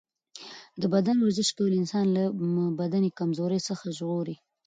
د 0.81 0.83
بدن 0.93 1.17
ورزش 1.21 1.49
کول 1.57 1.71
انسان 1.79 2.05
له 2.15 2.23
بدني 2.79 3.09
کمزورۍ 3.19 3.59
څخه 3.69 3.85
ژغوري. 3.97 4.35